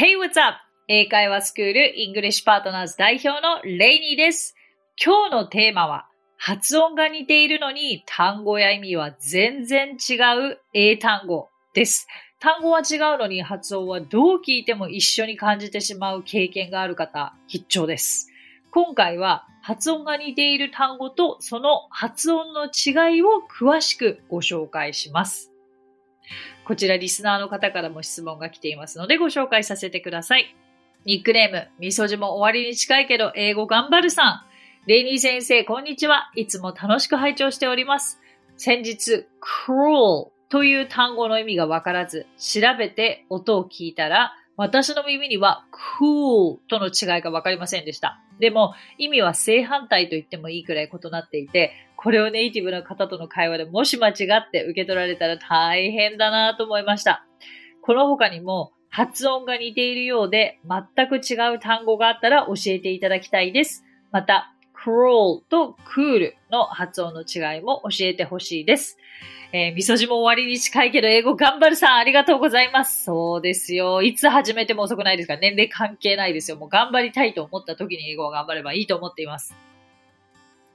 [0.00, 0.58] Hey, what's up?
[0.86, 4.54] 英会話スクールイングリッシュパートナーズ代表のレイニーです。
[5.04, 6.06] 今日のテーマは
[6.36, 10.14] 発音が似ているのに単語や意味は全然違
[10.52, 12.06] う英単語です。
[12.38, 18.28] 単語は違うのに発音はどう聞いても一緒に感じてしまう経験がある方、必聴です。
[18.70, 25.50] 今回は発音が似ている単語とその発音の違いを詳しくご紹介します。
[26.68, 30.54] こちらリスナーの方からも質問が来ていますのでご紹介させてください。
[31.06, 34.44] ニックネーム、みそじも終わりに近いけど英語頑張るさ
[34.84, 34.86] ん。
[34.86, 36.30] レイニー先生、こんにちは。
[36.36, 38.20] いつも楽しく拝聴しております。
[38.58, 45.64] 先日、cruel という単語の意味がわからず、調べて音を聞いたら、私の耳には
[46.00, 48.20] cool との違いがわかりませんでした。
[48.40, 57.24] でも、意味は正反対と言ってもいいくらい異なっていて、これをネイティブの方との会話でもし間違って受け取られたら大変だなと思いました。
[57.82, 63.84] この他にも、発音が似ているようで全く違う単語があったら教えていただきたいです。
[64.10, 64.52] また、
[64.88, 68.96] cruel と cool の発音の違いも教えてほしいです。
[69.52, 73.04] えー、味噌汁も終わりに近いけど、英語頑張るさん、ありがとうございます。
[73.04, 74.02] そうですよ。
[74.02, 76.56] いつ始めても遅くないですから、年齢関係ないですよ。
[76.58, 79.54] もう頑張りたいと思った時に英語を頑張ればいいと思っています。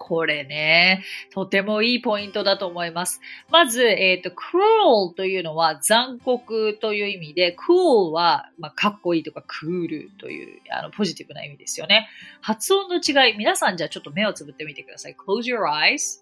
[0.06, 1.02] これね、
[1.32, 3.22] とてもいいポイントだと思います。
[3.50, 12.10] まず、えっ、ー、と、cruel というのは残酷という意味で、cool は、まあ、かっこいいとかクールというあのポジティブな意味ですよね。
[12.42, 15.16] 発音の違い、皆さんじゃあちょっと目をつぶってみてください。
[15.16, 16.22] close your eyes.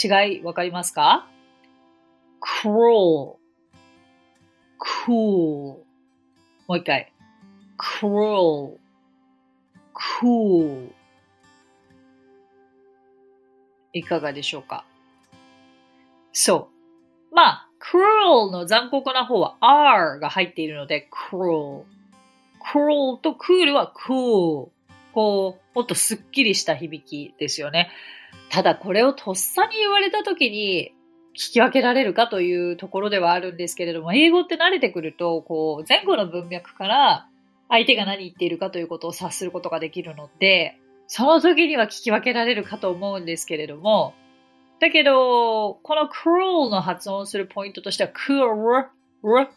[0.00, 1.26] 違いわかりますか
[2.62, 3.38] ？cruel,
[5.04, 5.08] cool.
[5.08, 5.84] も
[6.68, 7.12] う一回。
[7.76, 8.76] cruel,
[9.92, 10.92] cool.
[13.98, 14.84] いかがでしょうか？
[16.32, 16.68] そ
[17.32, 17.34] う。
[17.34, 21.82] まあ、cruel の残酷な方は r が入っているので cruel。
[22.60, 24.68] cruel と cool は cool。
[25.12, 27.90] こう、もっとスッキリした響きですよね。
[28.50, 30.92] ただこれをとっさに言われた時に
[31.34, 37.28] 聞き分けられるかというところではあるんですけれども、英語って慣れてくると、こう、前後の文脈から
[37.68, 44.14] 相手が何言っているかということを察することができるので、その時には聞き分けられるかと思うんですけれども、
[44.80, 48.88] だけど、この cruel の発音するポイントとしては、cruel,
[49.22, 49.48] cruel,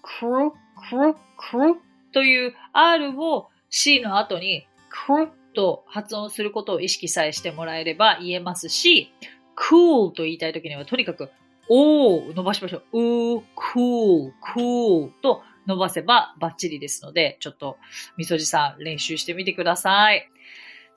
[0.90, 1.76] cruel, cruel
[2.14, 4.66] という R を C の後に
[5.08, 9.12] cruel と発音することを意識さえしてもらえれば言えますし、
[9.56, 11.30] cool と言いたい時にはとにかく
[11.68, 13.38] O を伸ばしましょう。
[13.38, 17.78] う、cool, cool と伸ばせばバッチリですので、ちょっと
[18.18, 20.30] みそじさん練習してみてください。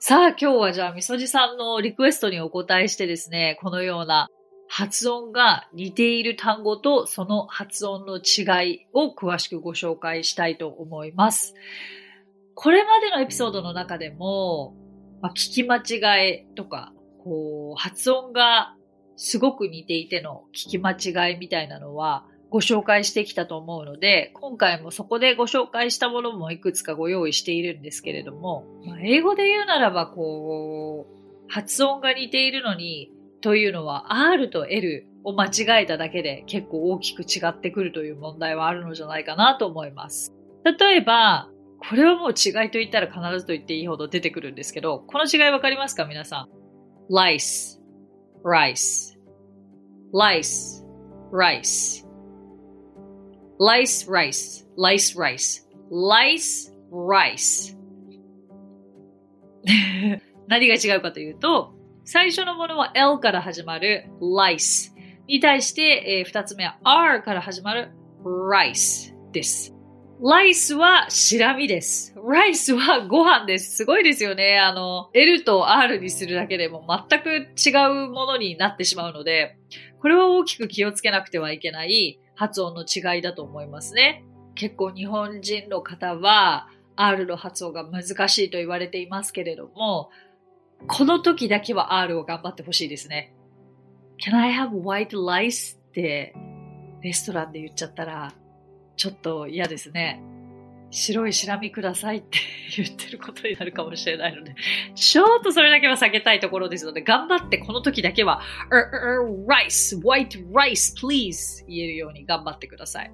[0.05, 4.27] さあ今日はじゃあみそじさんのリクエストにお答えしてですね、このような
[4.67, 11.53] 発音が似ている単語とその発音の違いを詳しくご紹介したいと思います。
[12.53, 14.75] これまでのエピソードの中でも、
[15.21, 16.91] まあ、聞き間違いとか、
[17.23, 18.75] こう、発音が
[19.15, 20.97] すごく似ていての聞き間
[21.31, 40.31] 違いみたいなのは、ご紹介してきたと思うので、今回もそこでご紹介したものもいくつかご用意しているんですけれども、まあ、英語で言うならば、こう、発音が似ているのに、というのは R と L を間違えただけで結構大きく違ってくるという問題はあるのじゃないかなと思います。
[40.63, 41.49] 例えば、
[41.89, 46.47] これはもう違いと言ったら必ずと言っていいほど出てくるんですけど、この違いわかりますか皆さ
[47.09, 47.79] ん？lice,
[48.45, 49.17] rice,
[50.13, 50.85] lice,
[51.31, 52.02] rice.
[53.63, 57.77] Lice rice, lice rice, lice rice.
[60.47, 64.91] 何が違うかというと、最初のものは L から始まる lice
[65.27, 67.91] に対して、えー、2つ目は R から始まる
[68.25, 69.72] rice です。
[70.25, 72.15] ライスはシラミです。
[72.25, 73.75] ライスはご飯です。
[73.75, 74.57] すごいですよね。
[74.57, 77.71] あの、L と R にするだけでも全く違
[78.07, 79.57] うものになってしまうので、
[79.99, 84.23] これは大きく気をつけなくてはいけない発音の違いだと思いますね。
[84.55, 90.09] 結構日本人の方は R の発音が難しいと言われていますけれども、
[90.87, 93.35] この時だけは R を頑張ってほしいですね。
[94.25, 95.77] Can I have white rice?
[95.77, 96.33] って
[97.01, 98.33] レストランで言っちゃったら
[98.95, 100.21] ちょっと嫌ですね。
[100.93, 102.37] 白いシラミくださいって
[102.77, 104.53] 言ってることになるかもしれないので、
[104.93, 108.41] ちょっとそれだけは避けたいところですので、頑張ってこの時だけは、
[109.47, 113.11] rice, white rice, please 言えるように頑張ってください。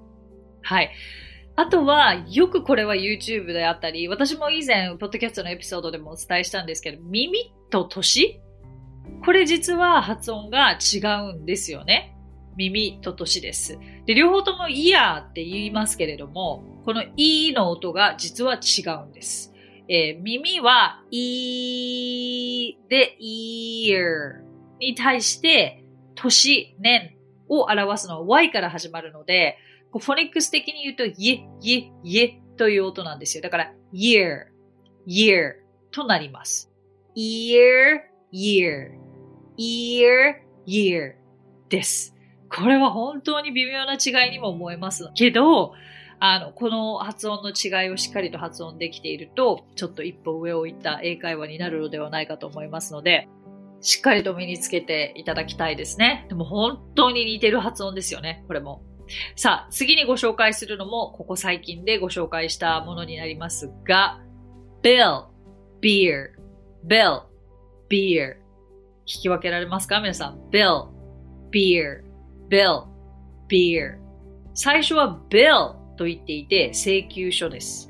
[0.62, 0.90] はい。
[1.56, 8.40] あとは、よくこれは YouTube であったり、私も以前、ポッドキャストのエピソードでもお伝えしたんですけど、耳と年？
[9.24, 10.98] これ実は発音が違
[11.30, 12.14] うんですよね。
[12.60, 13.78] 耳と年です。
[14.04, 19.54] で、両方ともイヤーって言いますけれども、この E の音が実は違うんです。
[19.88, 24.42] えー、耳は E で ear
[24.78, 25.84] に対して
[26.14, 27.16] 年、年
[27.48, 29.56] を表すのは Y から始まるので、
[29.90, 31.14] フォニックス的に言うと、イェ
[31.62, 33.42] イイェという音なんですよ。
[33.42, 34.44] だから、year,
[35.08, 35.54] year
[35.90, 36.70] となります。
[37.16, 38.00] year,
[38.32, 38.92] year,
[39.58, 40.34] year,
[40.66, 41.14] year
[41.68, 42.14] です。
[42.54, 45.74] これは本当に微妙な違いにも思えますけど、
[46.18, 53.28] あの、この発音の違いをしっかりと発音できていると、ちょっと一歩上を行った英会話になるのではないかと思いますので、
[53.80, 56.26] しっかりと身につけていただきたいですね。
[56.28, 58.82] でも本当に似てる発音ですよね、これも。
[59.34, 64.20] さあ、次にご紹介するのも、ここ最近でご紹介したものになりますが、
[64.82, 65.26] bill,
[65.80, 66.32] beer,
[66.86, 67.22] bill,
[67.88, 68.36] beer
[69.06, 70.88] 聞き分けられますか皆さん？bill,
[71.50, 72.09] beer,
[72.50, 72.84] bill,
[73.48, 73.98] beer
[74.54, 77.88] 最初は bill と言っていて請求書です。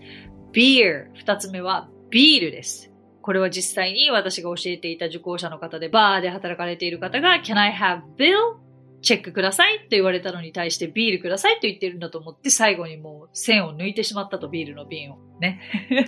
[0.53, 2.93] beer 二つ目はビールです。
[3.23, 8.61] これは実際に私が教えていた受講者の方でバーで働かれている方が Can I have bill?
[9.03, 15.61] チェックくださいと言われたのに対してビールくださいと言ってるんだと思って最後にもう線を抜いてしまったとビールの瓶をね。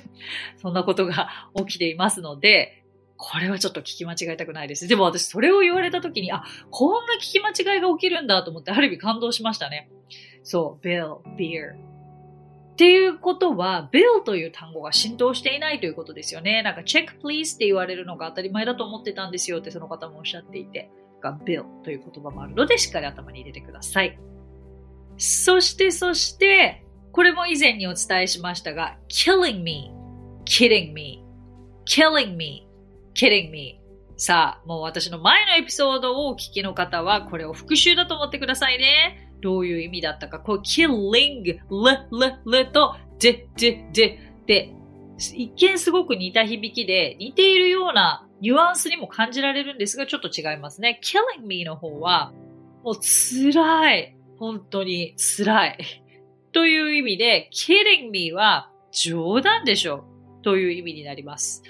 [0.59, 2.82] そんなことが起きていますので、
[3.25, 4.89] これはちょっと聞き間違えたくないです。
[4.89, 9.89] でも私それを言われた時に、あ、こんな聞き間違いが起きるんだと思ってある意味感動しましたね。
[10.43, 11.75] そう、bill, beer.
[12.73, 16.63] っていうことは、bill という単語が浸透していないということですよね。
[16.63, 20.91] なんか check please って言われるのが当たり前だと思ってたんですよってその方もおっしゃっていて。
[21.23, 24.19] が bill という言葉もあるので、しっかり頭に入れてください。
[25.17, 29.93] そして、そして、これも以前にお伝えしましたが、killing me,
[30.45, 31.25] kidding me,
[31.87, 32.67] killing me,
[33.15, 33.81] kidding me.
[34.17, 39.31] さあ、もう私の前のエピソードをお聞きの方は、これを復習だと思ってくださいね。
[39.41, 40.39] どういう意味だったか。
[40.39, 44.73] こう、killing, l, l, l と d, d, d で、
[45.19, 51.01] 一見すごく似た響きで、似ているようなニュアンスにも感じられるんですが、ちょっと違いますね。
[51.03, 52.33] killing me の方は、
[52.85, 54.17] もう辛い。
[54.39, 55.79] 本当に辛い。
[56.53, 60.05] という意味で、kidding me は冗談でしょ
[60.43, 61.63] という意味になります。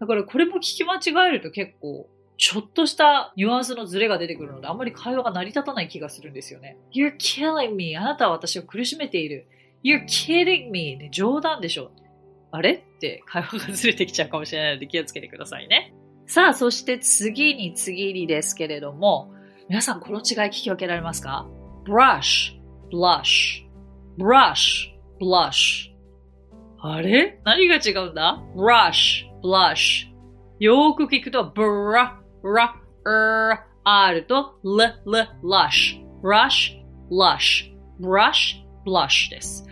[0.00, 2.08] だからこれも聞き間違えると結構、
[2.38, 6.76] ちょっとしたニュアンスのズレが出てくるので、あんまり会話が成り立たない気がするんですよね。
[6.94, 7.96] You're killing me.
[7.96, 9.46] あなたは私を苦しめている。
[9.82, 11.08] You're kidding me.
[11.10, 11.92] 冗談でしょ。
[12.50, 12.72] あれ？
[12.72, 15.94] って会話がずれてきちゃうかもしれないので気をつけてくださいね。
[16.26, 19.32] さあ、そして次に次にですけれども、
[19.68, 21.46] 皆さんこの違い聞き分けられますか
[21.86, 22.52] ?brush,
[22.92, 23.64] blush,
[24.18, 24.90] brush,
[25.20, 25.90] blush.
[26.80, 27.40] あれ？
[27.44, 30.08] 何が違うんだ ?brush, blush.
[30.58, 32.72] よーく聞くと、bra, ra,
[33.04, 39.66] er, r と l, l, lush, brush, lush brush, blush です。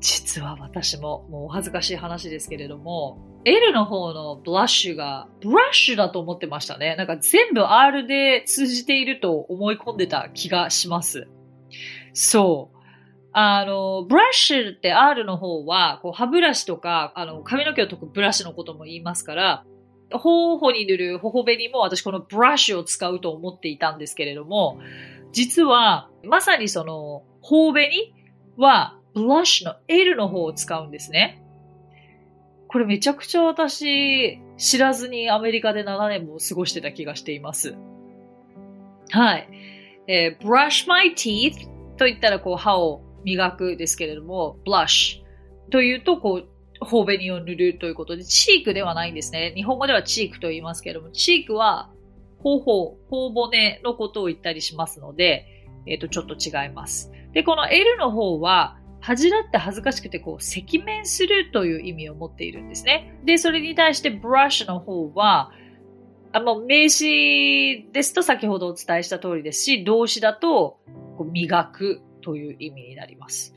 [0.00, 6.96] 実は私も、もうお恥ずかしい話ですけれども、L の方のブラッシュが、ブラッシュだと思ってましたね。
[6.96, 11.28] なんか全部 R で通じていると思い込んでた気がします。
[12.12, 12.79] そう。
[13.32, 19.64] あの、ブラッシュって R の方は、こう歯ブラシとか、あの、髪の毛を解くブラシのことも言いますから、
[20.12, 24.80] 頬に塗る頬紅も私このブラッシュを使うと思っていたんですけれども、
[25.32, 28.12] 実は、まさにその、頬紅
[28.56, 31.42] は、ブラッシュの L の方を使うんですね。
[32.66, 37.76] これめちゃくちゃ私、知らずにアメリカで7年も過ごしてた気がしています。
[39.10, 39.48] はい。
[40.06, 45.22] えー、brush my teeth と言ったらこう歯を磨くですけれども、blush
[45.70, 46.48] というとこう、
[46.84, 49.52] 頬紅を塗るということで、チークではないんですね。
[49.54, 51.90] 日本語ではチークと言いますけれども、チークは
[52.42, 55.46] 頬、頬骨のことを言ったりしますので、
[55.86, 57.12] えっ、ー、と、ちょっと違います。
[57.32, 63.18] で、この L の方は、恥じらって恥ずかしくてこう赤面するという意味を持っているんですね。
[63.24, 65.52] で、それに対してブラッシュの方は、
[66.32, 70.80] あの、名詞ですと先ほどお伝えした通りですし、動詞だと
[71.16, 73.54] こう磨くという意味になります。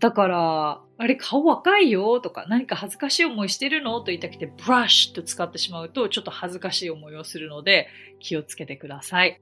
[0.00, 7.88] だから、あれ顔若いよとか何か恥ずかしい思いしてるのと言いたくて、ブラッシュと使ってしまうとちょっと恥ずかしい思いをするので
[8.20, 9.40] 気をつけてください。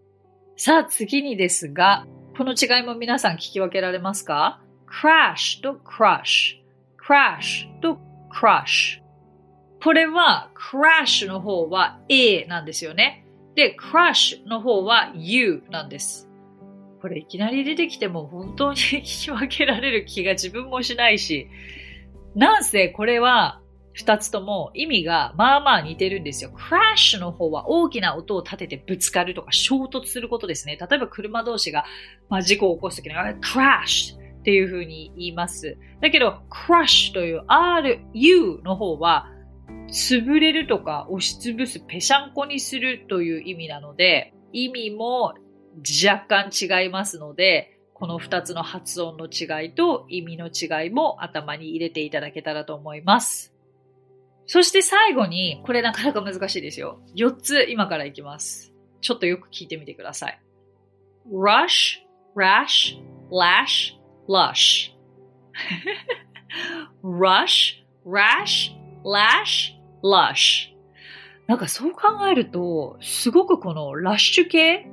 [0.56, 6.58] さあ次にですが、この違いも皆さん聞き分けられますか？crash と crush,
[6.98, 7.98] crash と
[8.32, 9.00] crush。
[9.82, 13.26] これは crash の方は A なんですよね。
[13.54, 16.28] で、crush の方は U なんです。
[17.02, 21.48] これいきなり出てきても本当に聞き分けられる気が自分もしないし、
[22.36, 23.60] なんせこれは
[23.92, 26.52] 二つとも意味がまあまあ似てるんですよ。
[26.56, 30.78] crash の方は大きな音を立ててぶつかるとか衝突することですね。
[30.80, 31.84] 例えば車同士が、
[32.28, 35.76] まあ、事故を起こすときに crash っていう風に言います。
[36.00, 39.28] だけど crush という RU の方は
[39.88, 45.34] 潰れるとか押しつぶす、ぺしゃんこにするという意味なので、意味も
[45.78, 53.54] 若干違いますので、この二つの発音の違いと意味の違いも頭に入れていただけたらと思います。
[54.46, 57.00] そして最後に、これなかなか難しいですよ。
[57.16, 58.72] 4つ今からいきます。
[59.00, 60.40] ちょっとよく聞いてみてください。
[61.30, 62.00] rush,
[62.36, 62.98] rash,
[63.30, 63.94] lash,
[64.28, 64.90] lush.
[67.02, 68.72] rush, rash,
[69.04, 70.72] lash, lush.
[71.46, 74.88] なんかそう考えると、すごくこのラッシュ系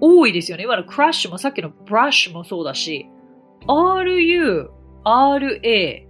[0.00, 0.64] 多いですよね。
[0.64, 3.06] 今のクラッシュもさっきのブラッシュもそうだし、
[3.66, 4.68] RU,
[5.04, 6.06] RA,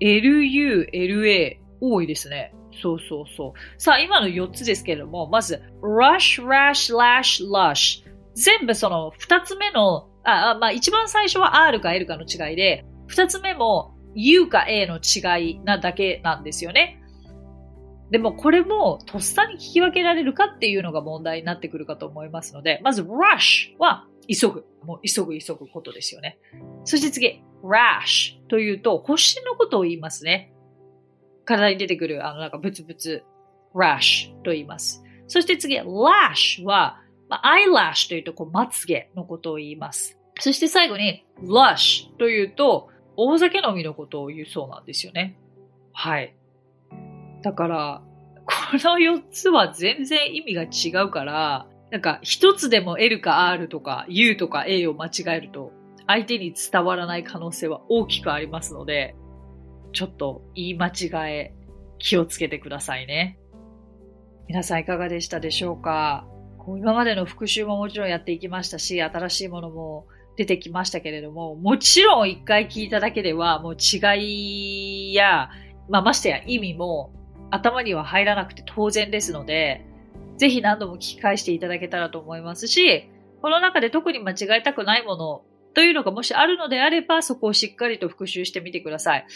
[0.00, 2.54] LU, LA 多いですね。
[2.82, 3.80] そうそうそう。
[3.80, 8.04] さあ、今の4つですけれども、まず、rush, rash, lash, lush。
[8.34, 17.00] 全部その2つ目の、あ、まあ一番最初は R か L かの違いで、2つ目も U か A の違いなだけなんですよね。
[18.10, 24.66] でもこれもとっさに聞き分けられるかっていうのが問題になってくるかと思いますので、まず rush は急ぐ。
[24.84, 26.38] もう急ぐ急ぐことですよね。
[26.84, 30.52] そして次、rash というと、発疹のことを言いますね。
[31.44, 33.24] 体に出てくる、あの、なんかブツブツ、
[33.74, 35.02] rash と言います。
[35.26, 40.18] そして次、lash は、まあ、eyelash というと、こう、まつげのことを言います。
[40.40, 45.38] そして最後に、lush というと、大酒飲みのことを言うそうなんですよね。
[45.92, 46.34] はい。
[47.44, 48.02] だから、
[48.46, 55.70] この4つは全然意味が違うから、なんか一つでも L か R とか U とか A を間違えると
[56.06, 59.14] 相手に伝わらない可能性は大きくありますので、
[59.92, 61.54] ちょっと言い間違え
[61.98, 63.38] 気をつけてくださいね。
[64.48, 66.26] 皆さんいかがでしたでしょうか？
[66.78, 75.50] 今までの復習ももちろんやっていきましたし、新しいものも出てきましたけれども、もちろん一回聞いただけでは、もう違いや、
[75.88, 77.12] まあ、ましてや意味も
[77.50, 79.86] 頭には入らなくて当然ですので、
[80.36, 83.10] ぜひ何度も聞き返していただけたらと思いますし、
[83.40, 85.42] この中で特に間違えたくないもの
[85.74, 89.26] というのがもしあるのであれば、そこをしっかりと復習してみてください。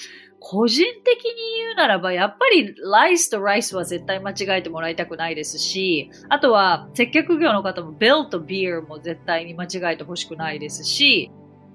[0.40, 11.30] 個人的に言うならば、やっぱりライスとライスは絶対間違えてもらいたくないですし、あとは接客業の方もベルとビールも絶対に間違えてほしくないですし、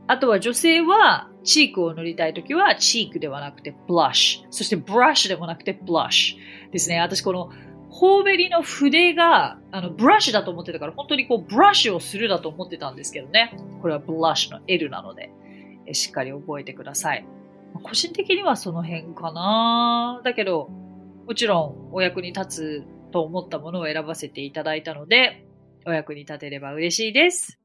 [0.07, 4.47] あとは女性はチークを塗りたいときはチークではなくてブラッシュ。
[4.49, 6.99] そしてブラッシュでもなくてブラッシュですね。
[6.99, 7.51] 私この
[7.93, 13.55] 頬べりの筆が、あの、ブラシだと思ってたから、本当にこう、ブラシをするだと思ってたんですけどね。
[13.83, 15.29] これはブラシの L なので、
[15.85, 17.25] えしっかり覚えてください。
[17.83, 20.69] 個人的にはその辺かなだけど、
[21.27, 25.45] もちろんお役に立つと思ったものを選ばせていただいたので、
[25.85, 27.62] お役に立てれば嬉しいです。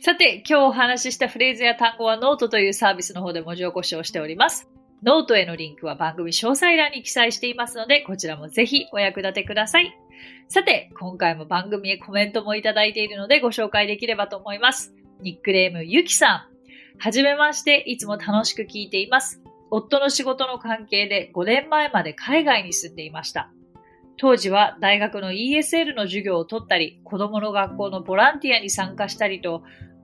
[0.00, 4.70] さて、今日お話ししたフレーズや単語はノートというサービスの方で文字起こしをしております。
[5.02, 9.98] ノートへのリンクは番組詳細欄に記載していますので、こちらもぜひお役立てください。
[10.48, 14.94] さて、今回も番組へコメントもいただいているのでご紹介できればと思います。
[15.20, 16.98] ニックレームゆきさん。
[16.98, 19.42] はじめまして、いつも楽しく聞いています。
[19.70, 23.50] 夫の仕事の関係で5年前まで海外に住んでいました。
[24.18, 29.62] 当時は大学の ESL の授業を取ったり、子供の学校のボランティアに参加したりと、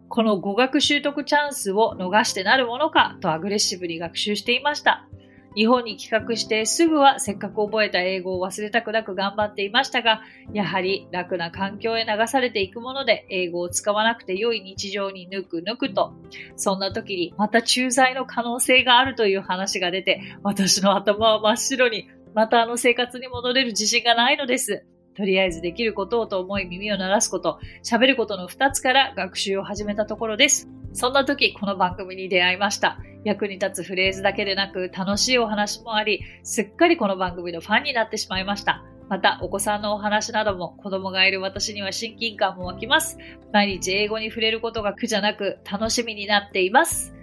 [0.09, 5.09] この語学習得チャンスを逃してなるものかとアグレッシブに学習していました。
[5.57, 10.21] 日本に帰国してすぐはせっかく覚えた英語を忘れたくなく頑張っていましたが、
[10.53, 16.15] やはり楽な環境へ流されていくもので英語を使わなくて良い日常にぬくぬくと、
[16.57, 24.85] そんな時にまた駐在の可能性があるという話が出て、私の頭は真っ白に、またあの生活に戻れる自信がないのです。
[25.17, 30.69] とりあえずできることをと思い耳を鳴らすこと、喋ることの2つから学習を始めたところです。
[30.93, 32.99] そんな時、この番組に出会いました。
[33.25, 38.85] 役に立つフレーズだけでなく、楽しいお話もあり、すっかりこの番組のファンになってしまいました。
[39.09, 43.19] また、お子さんのお話なども子供がいる私には親近感も湧きます。
[43.53, 47.15] 毎日英語に触れることが苦じゃなく楽しみになっています。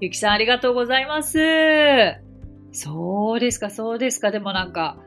[0.00, 2.23] ゆきさんありがとうございます。
[2.74, 4.32] そうですか、そうですか。
[4.32, 4.98] でもなんか、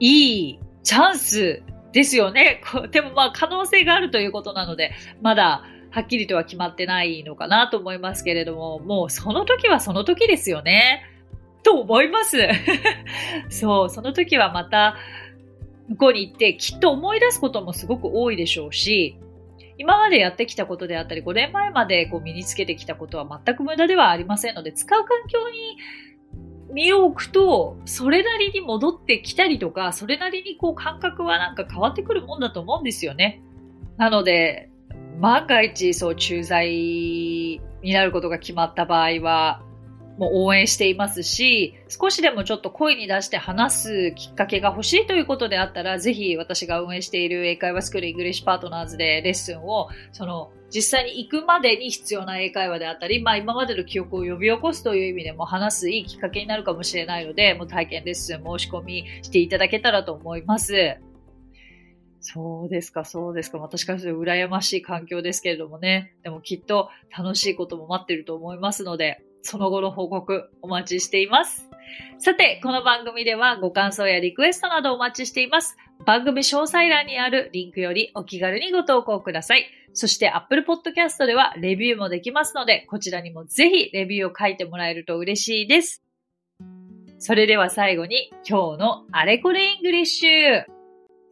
[0.00, 2.62] いいチャンスですよね。
[2.90, 11.04] でもまあ可能性があるということなので、まだはっきりとは決まってないのかなと思いますけれども、もうその時はその時ですよね。
[11.62, 12.38] と思います。
[13.50, 14.96] そう、その時はまた
[15.88, 19.18] 向こうに行ってきっと思い出すこともすごく多いでしょうし、
[19.76, 25.76] 今までやってきたことであったり、5年前までこう身につけてきたことは全く無駄ではありませんので、使う環境に
[26.74, 33.42] 身を置くと、それなりに戻ってきたりとか、それなりにこう感覚はなんか変わってくるもんだと思うんですよね。
[33.96, 34.70] なので、
[35.20, 39.62] 万が一、そう、駐在になることが決まった場合は、
[40.18, 60.96] もう応援していますし、少しでもちょっと声に出して話すきっかけが欲しいということであったら、ぜひ私が運営している英会話スクールイングリッシュパートナーズでレッスンを、その、実際に行くまでに必要な英会話であったり、まあ今までの記憶を呼び起こすという意味でも話すいいきっかけになるかもしれないので、もう体験レッスン申し込みしていただけたらと思います。
[62.20, 63.58] そうですか、そうですか。
[63.58, 66.14] 私からすると羨ましい環境ですけれどもね。
[66.22, 71.68] でもきっと楽しいことも待ってると思いますので、その後の報告お待ちしています。
[72.18, 75.76] さて、この番組ではご感想やリクエストなどお待ちしています。
[76.06, 79.66] 番組詳細欄にあるリンクよりお気軽にご投稿ください。
[79.92, 86.02] そして Apple Podcast ではレビューもできますので、こちらにもぜひレビューを書いてもらえると嬉しいです。
[87.18, 90.64] それでは最後に今日のあれこれイングリッシュ。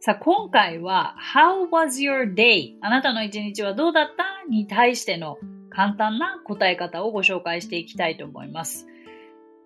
[0.01, 2.75] さあ、今回は How was your day?
[2.81, 4.23] あなたの一日はどうだった？
[4.49, 5.37] に対しての
[5.75, 8.87] 簡単な答え方をご紹介していきたいと思います。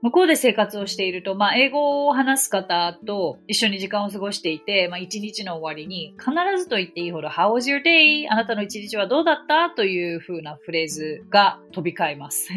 [0.03, 6.29] 向こうで生活をしていると、まあ、英語を話す方と一緒に時間を過ごしていて、まあ、一日の終わりに必
[6.63, 8.27] ずと言っていいほど How was your day?
[8.29, 9.71] あなたの一日はどうだった？
[9.71, 12.49] という風なフレーズが 飛び交います。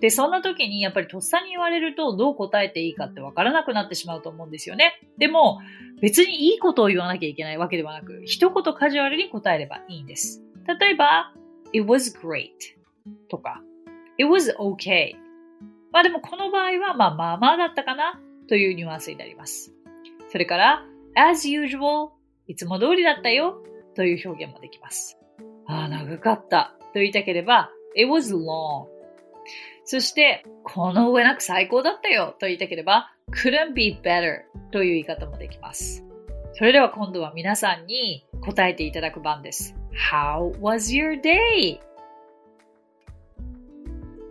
[0.00, 5.00] で、そんな時にやっぱりとっさに言われるとどう答えていいかってわからなくなってしまうと思うんですよね。
[5.18, 5.60] でも、
[6.02, 10.42] 別にいいことを言わなきゃいけないわけではなく、一言カジュアルに答えればいいんです。
[10.80, 11.32] 例えば、
[11.72, 12.50] It was great
[13.28, 13.62] とか、
[14.18, 15.14] It was okay
[15.92, 19.72] まあでもこの場合は、まあまあまあだったかなというニュアンスになります。
[20.28, 20.84] それから、
[21.14, 22.10] as usual
[22.46, 23.62] いつも通りだったよ
[23.94, 25.18] という表現もできます。
[25.66, 28.86] ああ、長かったと言いたければ、it was long
[29.84, 36.04] そして、この上なく最高だったよと言いたければ、couldn't be better という言い方もできます。
[36.52, 39.74] それでは今度は皆さんに答えていただく番です。
[40.10, 41.80] How was your day?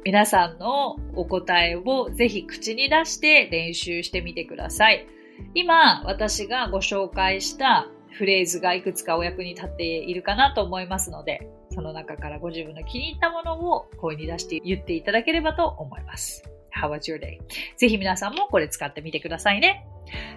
[0.08, 5.06] 皆さんのお答えをぜひ口に出して練習してみてください。
[5.54, 16.42] 今、私がご紹介したフレーズがいくつかお役に立っているかなと思いますので、その中からご自分の気に入ったものを声に出して言っていただければと思います。
[16.74, 17.40] How was your day?
[17.75, 19.86] ぜひ皆さんもこれ使ってみてくださいね。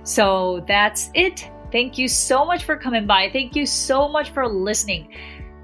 [0.03, 1.45] So that's it.
[1.71, 3.31] Thank you so much for coming by.
[3.31, 5.07] Thank you so much for listening.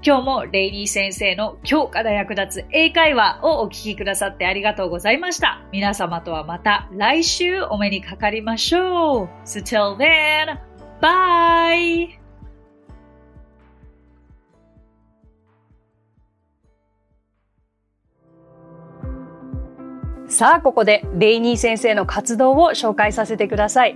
[0.03, 5.61] 今日もレイニー先生の今日から役立つ英会話をお聞きくださってありがとうございました。
[5.71, 9.29] 皆様とはまた来週お目にかかりましょう。
[9.45, 10.57] So till then,
[11.01, 12.27] bye!
[20.29, 23.95] さあ、ここでレイニー先生の活動を紹介させてください。